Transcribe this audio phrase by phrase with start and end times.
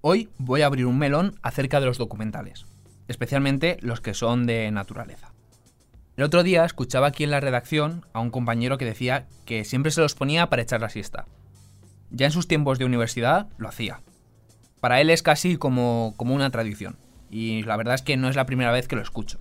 [0.00, 2.66] Hoy voy a abrir un melón acerca de los documentales,
[3.08, 5.34] especialmente los que son de naturaleza.
[6.16, 9.90] El otro día escuchaba aquí en la redacción a un compañero que decía que siempre
[9.90, 11.26] se los ponía para echar la siesta.
[12.10, 14.00] Ya en sus tiempos de universidad lo hacía.
[14.80, 16.96] Para él es casi como, como una tradición,
[17.28, 19.40] y la verdad es que no es la primera vez que lo escucho.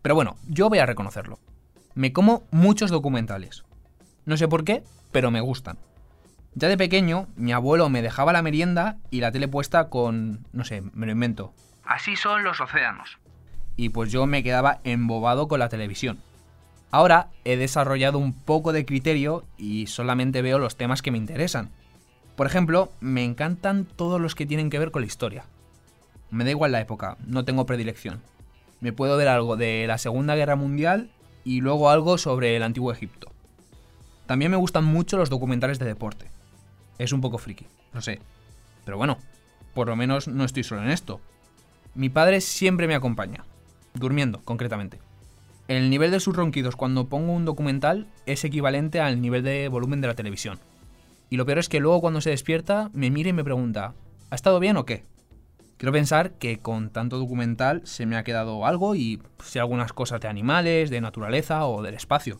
[0.00, 1.40] Pero bueno, yo voy a reconocerlo.
[1.94, 3.64] Me como muchos documentales.
[4.26, 5.76] No sé por qué, pero me gustan.
[6.54, 10.64] Ya de pequeño, mi abuelo me dejaba la merienda y la tele puesta con, no
[10.64, 11.54] sé, me lo invento.
[11.82, 13.18] Así son los océanos.
[13.76, 16.20] Y pues yo me quedaba embobado con la televisión.
[16.90, 21.70] Ahora he desarrollado un poco de criterio y solamente veo los temas que me interesan.
[22.36, 25.44] Por ejemplo, me encantan todos los que tienen que ver con la historia.
[26.30, 28.20] Me da igual la época, no tengo predilección.
[28.80, 31.10] Me puedo ver algo de la Segunda Guerra Mundial
[31.44, 33.32] y luego algo sobre el Antiguo Egipto.
[34.26, 36.26] También me gustan mucho los documentales de deporte.
[37.02, 38.20] Es un poco friki, lo sé.
[38.84, 39.18] Pero bueno,
[39.74, 41.20] por lo menos no estoy solo en esto.
[41.96, 43.44] Mi padre siempre me acompaña,
[43.92, 45.00] durmiendo concretamente.
[45.66, 50.00] El nivel de sus ronquidos cuando pongo un documental es equivalente al nivel de volumen
[50.00, 50.60] de la televisión.
[51.28, 53.94] Y lo peor es que luego cuando se despierta me mira y me pregunta,
[54.30, 55.04] ¿ha estado bien o qué?
[55.78, 60.20] Quiero pensar que con tanto documental se me ha quedado algo y sé algunas cosas
[60.20, 62.38] de animales, de naturaleza o del espacio.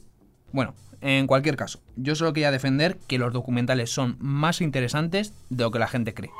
[0.52, 5.64] Bueno, en cualquier caso, yo solo quería defender que los documentales son más interesantes de
[5.64, 6.30] lo que la gente cree.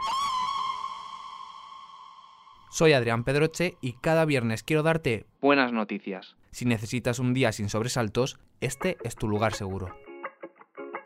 [2.71, 6.37] Soy Adrián Pedroche y cada viernes quiero darte buenas noticias.
[6.53, 9.95] Si necesitas un día sin sobresaltos, este es tu lugar seguro.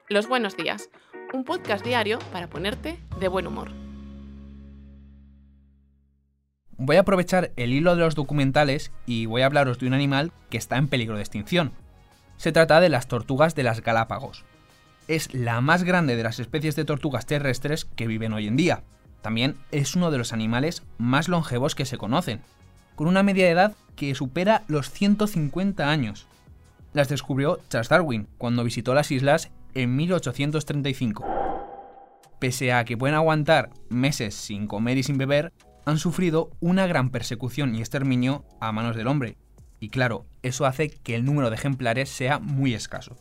[0.08, 0.90] Los buenos días,
[1.32, 3.70] un podcast diario para ponerte de buen humor.
[6.78, 10.32] Voy a aprovechar el hilo de los documentales y voy a hablaros de un animal
[10.50, 11.72] que está en peligro de extinción,
[12.36, 14.44] se trata de las tortugas de las Galápagos.
[15.08, 18.82] Es la más grande de las especies de tortugas terrestres que viven hoy en día.
[19.22, 22.42] También es uno de los animales más longevos que se conocen,
[22.94, 26.26] con una media de edad que supera los 150 años.
[26.92, 31.24] Las descubrió Charles Darwin cuando visitó las islas en 1835.
[32.38, 35.52] Pese a que pueden aguantar meses sin comer y sin beber,
[35.84, 39.36] han sufrido una gran persecución y exterminio a manos del hombre,
[39.80, 43.16] y claro, eso hace que el número de ejemplares sea muy escaso.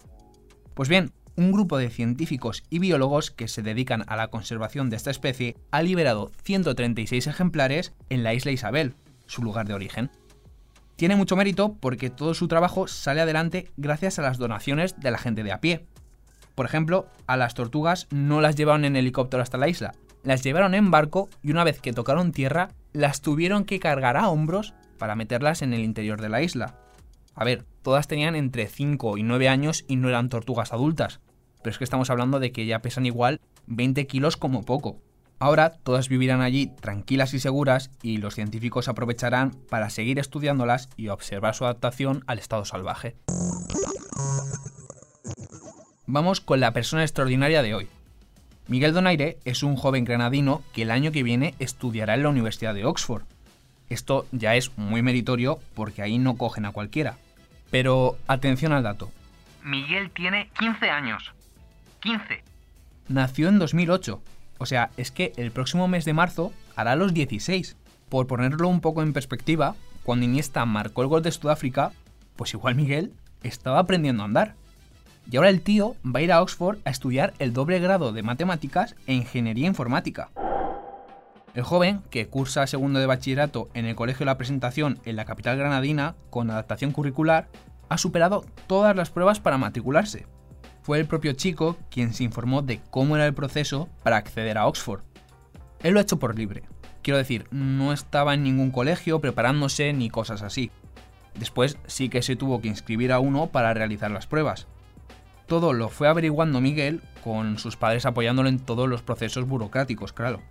[0.73, 4.95] Pues bien, un grupo de científicos y biólogos que se dedican a la conservación de
[4.95, 8.95] esta especie ha liberado 136 ejemplares en la isla Isabel,
[9.25, 10.11] su lugar de origen.
[10.95, 15.17] Tiene mucho mérito porque todo su trabajo sale adelante gracias a las donaciones de la
[15.17, 15.85] gente de a pie.
[16.55, 19.93] Por ejemplo, a las tortugas no las llevaron en helicóptero hasta la isla,
[20.23, 24.29] las llevaron en barco y una vez que tocaron tierra, las tuvieron que cargar a
[24.29, 26.75] hombros para meterlas en el interior de la isla.
[27.33, 31.19] A ver, todas tenían entre 5 y 9 años y no eran tortugas adultas,
[31.61, 35.01] pero es que estamos hablando de que ya pesan igual 20 kilos como poco.
[35.37, 41.09] Ahora todas vivirán allí tranquilas y seguras y los científicos aprovecharán para seguir estudiándolas y
[41.09, 43.17] observar su adaptación al estado salvaje.
[46.07, 47.87] Vamos con la persona extraordinaria de hoy.
[48.67, 52.73] Miguel Donaire es un joven granadino que el año que viene estudiará en la Universidad
[52.73, 53.23] de Oxford
[53.89, 57.17] esto ya es muy meritorio porque ahí no cogen a cualquiera.
[57.71, 59.11] Pero atención al dato.
[59.63, 61.33] Miguel tiene 15 años.
[62.01, 62.43] 15.
[63.07, 64.21] Nació en 2008.
[64.57, 67.75] O sea, es que el próximo mes de marzo hará los 16.
[68.09, 71.91] Por ponerlo un poco en perspectiva, cuando Iniesta marcó el gol de Sudáfrica,
[72.35, 73.11] pues igual Miguel
[73.43, 74.55] estaba aprendiendo a andar.
[75.29, 78.23] Y ahora el tío va a ir a Oxford a estudiar el doble grado de
[78.23, 80.29] matemáticas e ingeniería informática.
[81.55, 85.57] El joven, que cursa segundo de bachillerato en el Colegio La Presentación en la capital
[85.57, 87.47] granadina con adaptación curricular,
[87.87, 90.27] ha superado todas las pruebas para matricularse.
[90.81, 94.67] Fue el propio chico quien se informó de cómo era el proceso para acceder a
[94.67, 95.03] Oxford.
[95.81, 96.63] Él lo ha hecho por libre.
[97.01, 100.71] Quiero decir, no estaba en ningún colegio preparándose ni cosas así.
[101.39, 104.67] Después sí que se tuvo que inscribir a uno para realizar las pruebas.
[105.47, 110.41] Todo lo fue averiguando Miguel con sus padres apoyándolo en todos los procesos burocráticos, claro.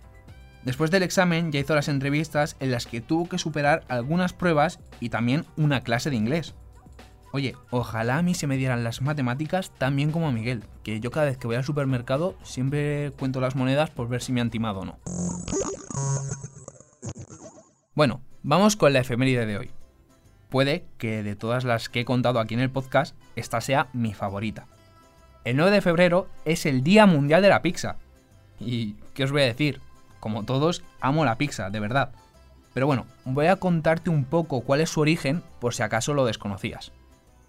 [0.65, 4.79] Después del examen ya hizo las entrevistas en las que tuvo que superar algunas pruebas
[4.99, 6.55] y también una clase de inglés.
[7.31, 10.99] Oye, ojalá a mí se me dieran las matemáticas tan bien como a Miguel, que
[10.99, 14.41] yo cada vez que voy al supermercado siempre cuento las monedas por ver si me
[14.41, 14.99] han timado o no.
[17.93, 19.71] Bueno, vamos con la efeméride de hoy.
[20.49, 24.13] Puede que de todas las que he contado aquí en el podcast, esta sea mi
[24.13, 24.65] favorita.
[25.43, 27.97] El 9 de febrero es el Día Mundial de la Pizza.
[28.59, 29.79] ¿Y qué os voy a decir?
[30.25, 32.09] Como todos, amo la pizza, de verdad.
[32.73, 36.25] Pero bueno, voy a contarte un poco cuál es su origen por si acaso lo
[36.25, 36.91] desconocías.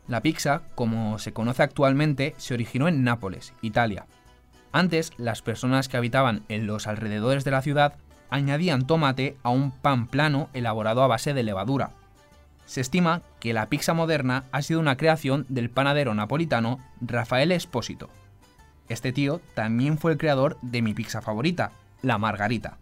[0.08, 4.04] La pizza, como se conoce actualmente, se originó en Nápoles, Italia.
[4.72, 7.94] Antes, las personas que habitaban en los alrededores de la ciudad
[8.28, 11.92] añadían tomate a un pan plano elaborado a base de levadura.
[12.66, 18.10] Se estima que la pizza moderna ha sido una creación del panadero napolitano Rafael Espósito.
[18.90, 21.72] Este tío también fue el creador de mi pizza favorita,
[22.06, 22.78] la margarita.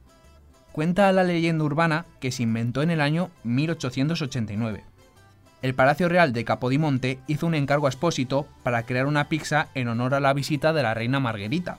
[0.70, 4.84] Cuenta la leyenda urbana que se inventó en el año 1889.
[5.62, 9.88] El Palacio Real de Capodimonte hizo un encargo a Espósito para crear una pizza en
[9.88, 11.78] honor a la visita de la reina Margarita.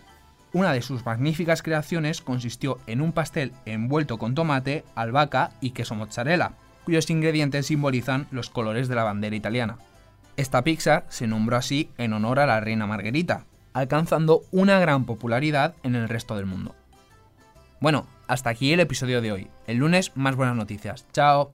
[0.53, 5.94] Una de sus magníficas creaciones consistió en un pastel envuelto con tomate, albahaca y queso
[5.94, 6.53] mozzarella,
[6.83, 9.77] cuyos ingredientes simbolizan los colores de la bandera italiana.
[10.36, 15.75] Esta pizza se nombró así en honor a la reina Margarita, alcanzando una gran popularidad
[15.83, 16.74] en el resto del mundo.
[17.85, 19.47] Bueno, hasta aquí el episodio de hoy.
[19.67, 21.05] El lunes más buenas noticias.
[21.13, 21.53] Chao.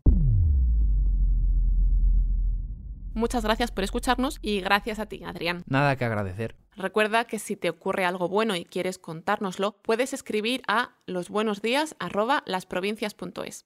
[3.13, 5.65] Muchas gracias por escucharnos y gracias a ti, Adrián.
[5.67, 6.55] Nada que agradecer.
[6.77, 13.65] Recuerda que si te ocurre algo bueno y quieres contárnoslo, puedes escribir a losbuenosdías@lasprovincias.es.